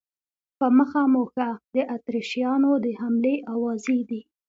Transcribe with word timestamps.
په 0.57 0.65
مخه 0.77 1.01
مو 1.13 1.23
ښه، 1.33 1.49
د 1.75 1.75
اتریشیانو 1.95 2.71
د 2.83 2.87
حملې 2.99 3.35
آوازې 3.53 3.99
دي. 4.09 4.21